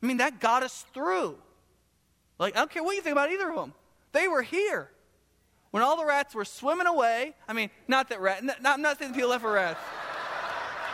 [0.03, 1.37] I mean, that got us through.
[2.41, 3.75] Like, I don't care what you think about either of them.
[4.11, 4.91] They were here.
[5.71, 8.99] When all the rats were swimming away, I mean, not that rat, not, I'm not
[8.99, 9.79] saying people left for rats.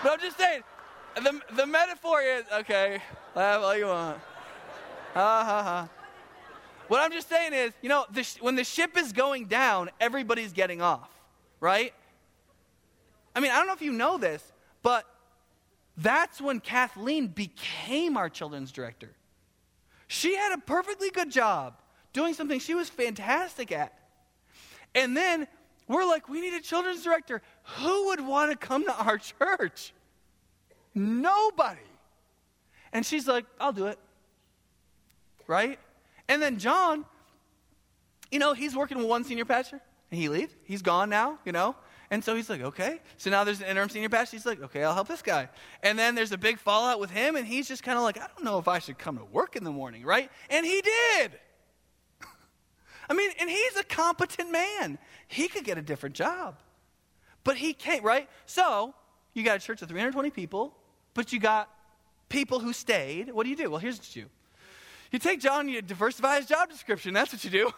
[0.03, 0.61] but I'm just saying,
[1.17, 3.01] the, the metaphor is, okay,
[3.35, 4.19] laugh all you want.
[5.14, 5.88] Ha ha ha.
[6.88, 9.90] What I'm just saying is, you know, the sh- when the ship is going down,
[10.01, 11.11] everybody's getting off,
[11.61, 11.92] right?
[13.37, 15.05] I mean, I don't know if you know this, but
[15.96, 19.11] that's when Kathleen became our children's director.
[20.07, 21.74] She had a perfectly good job
[22.12, 23.92] doing something she was fantastic at.
[24.94, 25.46] And then
[25.87, 27.42] we're like, we need a children's director.
[27.79, 29.92] Who would want to come to our church?
[30.94, 31.81] Nobody.
[32.92, 33.98] And she's like, I'll do it.
[35.46, 35.79] Right?
[36.29, 37.05] And then John,
[38.31, 40.55] you know, he's working with one senior pastor, and he leaves.
[40.64, 41.75] He's gone now, you know.
[42.11, 43.01] And so he's like, okay.
[43.19, 44.37] So now there's an interim senior pastor.
[44.37, 45.49] He's like, okay, I'll help this guy.
[45.83, 48.27] And then there's a big fallout with him, and he's just kind of like, I
[48.35, 50.31] don't know if I should come to work in the morning, right?
[50.49, 51.33] And he did.
[53.11, 54.99] I mean, and he's a competent man.
[55.27, 56.57] He could get a different job.
[57.45, 58.29] But he can't, right?
[58.47, 58.95] So
[59.35, 60.75] you got a church of 320 people,
[61.14, 61.71] but you got
[62.29, 63.33] people who stayed.
[63.33, 63.71] What do you do?
[63.71, 64.29] Well, here's what you do
[65.12, 67.14] you take John, you diversify his job description.
[67.14, 67.73] That's what you do.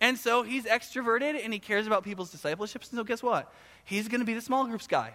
[0.00, 2.90] And so he's extroverted and he cares about people's discipleships.
[2.90, 3.52] And so guess what?
[3.84, 5.14] He's going to be the small groups guy.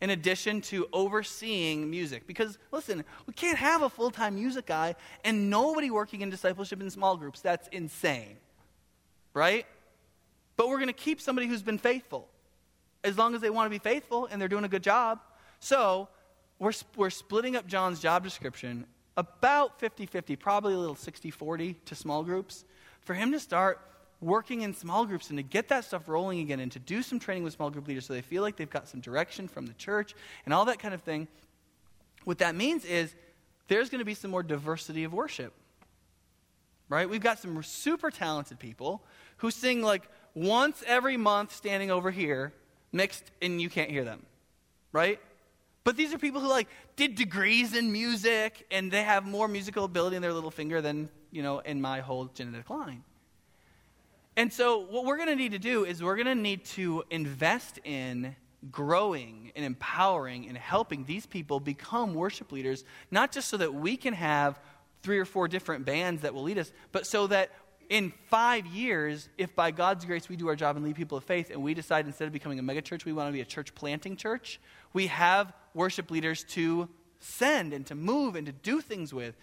[0.00, 2.26] In addition to overseeing music.
[2.26, 6.80] Because listen, we can't have a full time music guy and nobody working in discipleship
[6.80, 7.42] in small groups.
[7.42, 8.38] That's insane.
[9.34, 9.66] Right?
[10.56, 12.28] But we're going to keep somebody who's been faithful.
[13.04, 15.20] As long as they want to be faithful and they're doing a good job.
[15.58, 16.08] So
[16.60, 21.74] we're, we're splitting up John's job description about 50 50, probably a little 60 40
[21.86, 22.64] to small groups,
[23.00, 23.80] for him to start
[24.20, 27.18] working in small groups and to get that stuff rolling again and to do some
[27.18, 29.72] training with small group leaders so they feel like they've got some direction from the
[29.74, 31.26] church and all that kind of thing.
[32.24, 33.14] What that means is
[33.68, 35.54] there's going to be some more diversity of worship.
[36.90, 37.08] Right?
[37.08, 39.02] We've got some super talented people
[39.38, 42.52] who sing like once every month standing over here,
[42.92, 44.26] mixed, and you can't hear them.
[44.92, 45.18] Right?
[45.82, 49.84] But these are people who like did degrees in music and they have more musical
[49.84, 53.02] ability in their little finger than, you know, in my whole genetic line.
[54.36, 57.02] And so what we're going to need to do is we're going to need to
[57.10, 58.36] invest in
[58.70, 63.96] growing and empowering and helping these people become worship leaders, not just so that we
[63.96, 64.60] can have
[65.02, 67.50] three or four different bands that will lead us, but so that
[67.88, 71.24] in five years, if by God's grace we do our job and lead people of
[71.24, 73.74] faith and we decide instead of becoming a megachurch, we want to be a church
[73.74, 74.60] planting church,
[74.92, 76.88] we have worship leaders to
[77.20, 79.36] send and to move and to do things with.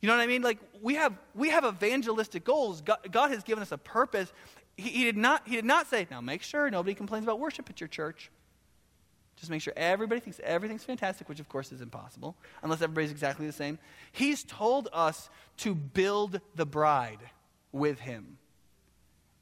[0.00, 0.42] You know what I mean?
[0.42, 2.80] Like we have we have evangelistic goals.
[2.80, 4.32] God, God has given us a purpose.
[4.76, 7.70] He, he, did not he did not say, now make sure nobody complains about worship
[7.70, 8.30] at your church.
[9.36, 13.46] Just make sure everybody thinks everything's fantastic, which of course is impossible, unless everybody's exactly
[13.46, 13.78] the same.
[14.10, 17.18] He's told us to build the bride
[17.70, 18.38] with him.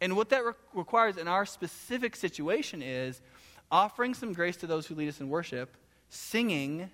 [0.01, 3.21] And what that re- requires in our specific situation is
[3.71, 5.77] offering some grace to those who lead us in worship,
[6.09, 6.91] singing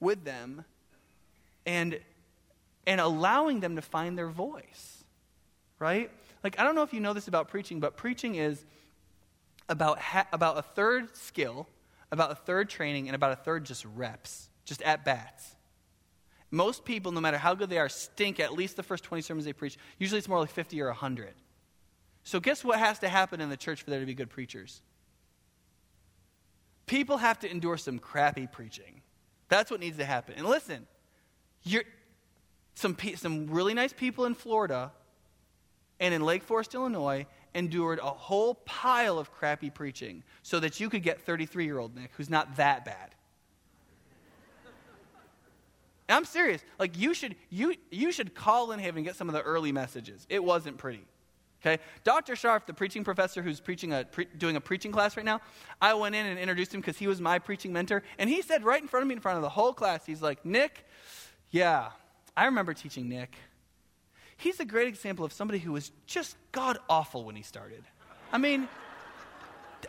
[0.00, 0.64] with them,
[1.66, 1.98] and,
[2.86, 5.04] and allowing them to find their voice.
[5.78, 6.10] Right?
[6.44, 8.64] Like, I don't know if you know this about preaching, but preaching is
[9.68, 11.68] about, ha- about a third skill,
[12.10, 15.56] about a third training, and about a third just reps, just at bats.
[16.50, 19.46] Most people, no matter how good they are, stink at least the first 20 sermons
[19.46, 19.78] they preach.
[19.98, 21.32] Usually it's more like 50 or 100.
[22.24, 24.82] So, guess what has to happen in the church for there to be good preachers?
[26.86, 29.02] People have to endure some crappy preaching.
[29.48, 30.34] That's what needs to happen.
[30.36, 30.86] And listen,
[31.62, 31.84] you're,
[32.74, 34.92] some, some really nice people in Florida
[36.00, 40.88] and in Lake Forest, Illinois, endured a whole pile of crappy preaching so that you
[40.88, 43.14] could get 33 year old Nick, who's not that bad.
[46.08, 46.62] I'm serious.
[46.78, 49.72] Like you should you you should call in heaven and get some of the early
[49.72, 50.26] messages.
[50.28, 51.06] It wasn't pretty.
[51.64, 51.80] Okay?
[52.02, 52.34] Dr.
[52.34, 55.40] Sharf, the preaching professor who's preaching a, pre- doing a preaching class right now,
[55.80, 58.02] I went in and introduced him because he was my preaching mentor.
[58.18, 60.20] And he said right in front of me, in front of the whole class, he's
[60.20, 60.84] like, Nick,
[61.50, 61.90] yeah,
[62.36, 63.36] I remember teaching Nick.
[64.36, 67.84] He's a great example of somebody who was just god awful when he started.
[68.32, 68.68] I mean,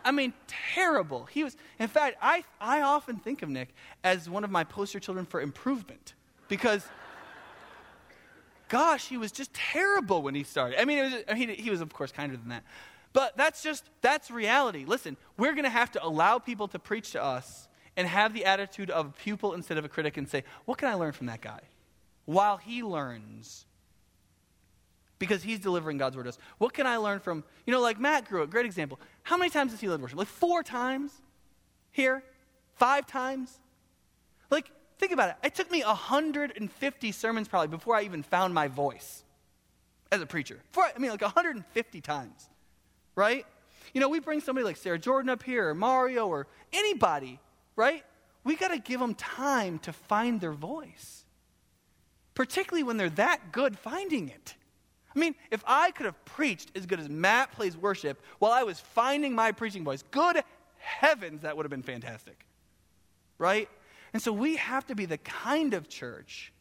[0.04, 1.24] I mean, terrible.
[1.24, 5.00] He was, in fact, I, I often think of Nick as one of my poster
[5.00, 6.14] children for improvement
[6.48, 6.86] because
[8.74, 10.80] gosh, he was just terrible when he started.
[10.80, 12.64] I mean, was, I mean, he was, of course, kinder than that.
[13.12, 14.84] But that's just, that's reality.
[14.84, 18.44] Listen, we're going to have to allow people to preach to us and have the
[18.44, 21.28] attitude of a pupil instead of a critic and say, what can I learn from
[21.28, 21.60] that guy?
[22.24, 23.64] While he learns.
[25.20, 26.38] Because he's delivering God's word to us.
[26.58, 28.98] What can I learn from, you know, like Matt grew up, great example.
[29.22, 30.18] How many times has he led worship?
[30.18, 31.12] Like four times
[31.92, 32.24] here?
[32.74, 33.56] Five times?
[34.50, 34.68] Like,
[35.04, 35.36] Think about it.
[35.48, 39.22] It took me 150 sermons probably before I even found my voice
[40.10, 40.58] as a preacher.
[40.74, 42.48] I mean, like 150 times,
[43.14, 43.44] right?
[43.92, 47.38] You know, we bring somebody like Sarah Jordan up here, or Mario, or anybody,
[47.76, 48.02] right?
[48.44, 51.26] We got to give them time to find their voice,
[52.34, 54.54] particularly when they're that good finding it.
[55.14, 58.62] I mean, if I could have preached as good as Matt plays worship while I
[58.62, 60.42] was finding my preaching voice, good
[60.78, 62.46] heavens, that would have been fantastic.
[63.36, 63.68] Right?
[64.14, 66.52] And so we have to be the kind of church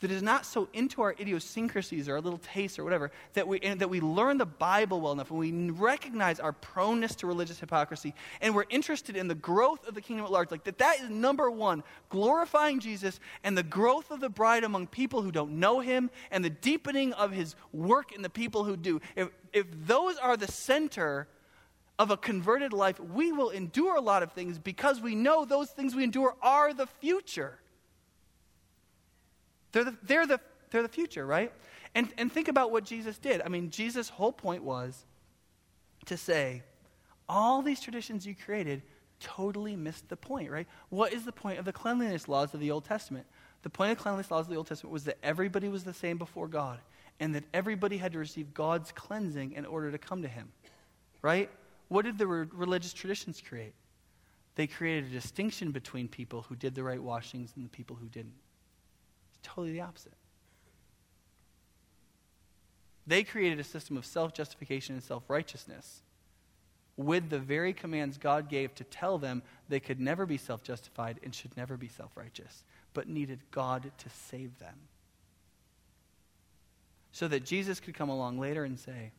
[0.00, 3.60] that is not so into our idiosyncrasies or our little tastes or whatever that we,
[3.60, 8.12] that we learn the Bible well enough and we recognize our proneness to religious hypocrisy
[8.40, 10.50] and we're interested in the growth of the kingdom at large.
[10.50, 14.88] Like that, that is number one, glorifying Jesus and the growth of the bride among
[14.88, 18.76] people who don't know him and the deepening of his work in the people who
[18.76, 19.00] do.
[19.14, 21.28] If, if those are the center
[22.02, 25.70] of a converted life, we will endure a lot of things because we know those
[25.70, 27.60] things we endure are the future.
[29.70, 30.40] They're the, they're the,
[30.70, 31.52] they're the future, right?
[31.94, 33.40] And, and think about what Jesus did.
[33.40, 35.06] I mean, Jesus' whole point was
[36.06, 36.64] to say,
[37.28, 38.82] all these traditions you created
[39.20, 40.66] totally missed the point, right?
[40.88, 43.26] What is the point of the cleanliness laws of the Old Testament?
[43.62, 45.94] The point of the cleanliness laws of the Old Testament was that everybody was the
[45.94, 46.80] same before God
[47.20, 50.50] and that everybody had to receive God's cleansing in order to come to Him,
[51.22, 51.48] right?
[51.92, 53.74] What did the re- religious traditions create?
[54.54, 58.06] They created a distinction between people who did the right washings and the people who
[58.06, 58.32] didn't.
[59.28, 60.14] It's totally the opposite.
[63.06, 66.00] They created a system of self justification and self righteousness
[66.96, 71.20] with the very commands God gave to tell them they could never be self justified
[71.22, 72.64] and should never be self righteous,
[72.94, 74.76] but needed God to save them.
[77.10, 79.12] So that Jesus could come along later and say,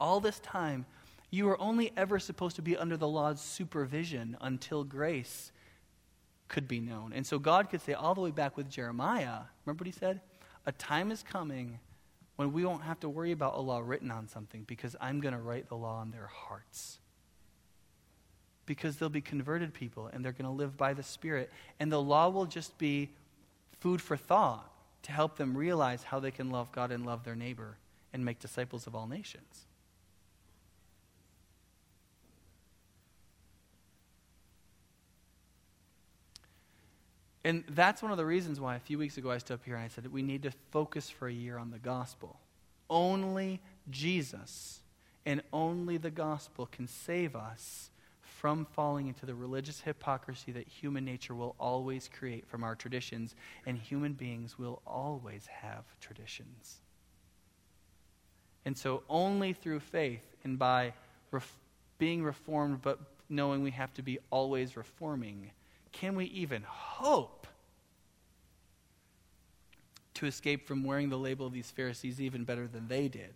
[0.00, 0.86] All this time,
[1.30, 5.52] you were only ever supposed to be under the law's supervision until grace
[6.48, 7.12] could be known.
[7.12, 10.20] And so God could say, all the way back with Jeremiah, remember what he said?
[10.66, 11.78] A time is coming
[12.36, 15.34] when we won't have to worry about a law written on something because I'm going
[15.34, 16.98] to write the law on their hearts.
[18.64, 21.50] Because they'll be converted people and they're going to live by the Spirit.
[21.80, 23.10] And the law will just be
[23.80, 24.70] food for thought
[25.02, 27.76] to help them realize how they can love God and love their neighbor
[28.12, 29.67] and make disciples of all nations.
[37.48, 39.74] And that's one of the reasons why a few weeks ago I stood up here
[39.74, 42.40] and I said that we need to focus for a year on the gospel.
[42.90, 44.80] Only Jesus
[45.24, 47.88] and only the gospel can save us
[48.20, 53.34] from falling into the religious hypocrisy that human nature will always create from our traditions,
[53.64, 56.80] and human beings will always have traditions.
[58.66, 60.92] And so, only through faith and by
[61.30, 61.56] ref-
[61.96, 65.50] being reformed, but knowing we have to be always reforming,
[65.92, 67.37] can we even hope
[70.18, 73.34] to escape from wearing the label of these Pharisees even better than they did?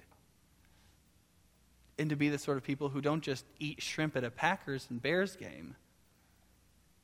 [1.99, 4.87] And to be the sort of people who don't just eat shrimp at a Packers
[4.91, 5.77] and Bears game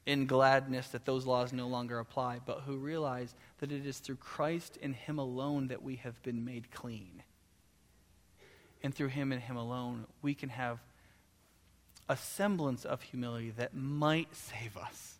[0.06, 4.16] in gladness that those laws no longer apply, but who realize that it is through
[4.16, 7.22] Christ and Him alone that we have been made clean.
[8.82, 10.78] And through Him and Him alone, we can have
[12.08, 15.18] a semblance of humility that might save us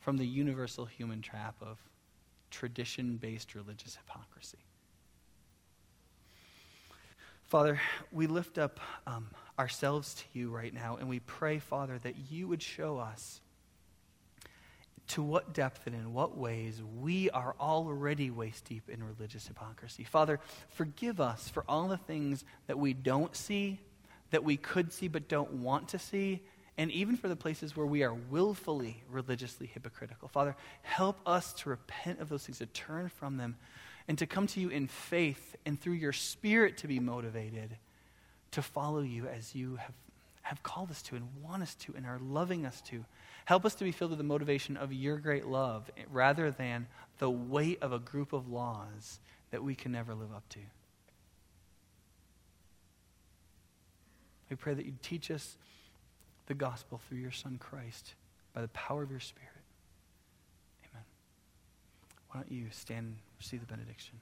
[0.00, 1.78] from the universal human trap of
[2.52, 4.58] tradition based religious hypocrisy.
[7.42, 7.80] Father,
[8.12, 9.28] we lift up um,
[9.58, 13.40] ourselves to you right now, and we pray, Father, that you would show us
[15.08, 20.04] to what depth and in what ways we are already waist deep in religious hypocrisy.
[20.04, 20.40] Father,
[20.70, 23.80] forgive us for all the things that we don't see,
[24.30, 26.40] that we could see but don't want to see,
[26.78, 30.28] and even for the places where we are willfully religiously hypocritical.
[30.28, 33.56] Father, help us to repent of those things, to turn from them,
[34.08, 37.76] and to come to you in faith and through your spirit to be motivated
[38.52, 39.94] to follow you as you have,
[40.42, 43.04] have called us to and want us to and are loving us to.
[43.44, 46.86] Help us to be filled with the motivation of your great love rather than
[47.18, 49.18] the weight of a group of laws
[49.50, 50.60] that we can never live up to.
[54.48, 55.56] We pray that you teach us
[56.52, 58.12] the gospel through your Son Christ
[58.52, 59.48] by the power of your Spirit.
[60.84, 61.02] Amen.
[62.28, 64.16] Why don't you stand and receive the benediction?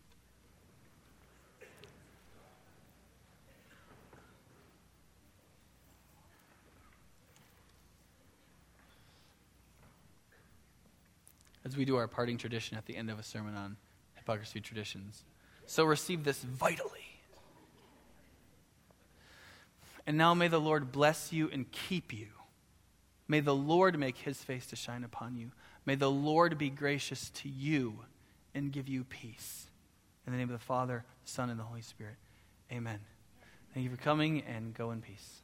[11.65, 13.77] As we do our parting tradition at the end of a sermon on
[14.15, 15.25] hypocrisy traditions.
[15.67, 17.10] So receive this vitally.
[20.07, 22.29] And now may the Lord bless you and keep you.
[23.29, 25.53] May the Lord make his face to shine upon you.
[25.87, 28.01] May the Lord be gracious to you
[28.55, 29.69] and give you peace.
[30.27, 32.17] In the name of the Father, the Son, and the Holy Spirit.
[32.73, 32.99] Amen.
[33.73, 35.43] Thank you for coming and go in peace.